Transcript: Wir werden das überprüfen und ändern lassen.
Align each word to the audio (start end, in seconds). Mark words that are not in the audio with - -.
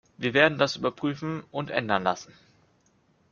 Wir 0.17 0.33
werden 0.33 0.57
das 0.57 0.77
überprüfen 0.77 1.43
und 1.51 1.69
ändern 1.69 2.01
lassen. 2.01 2.33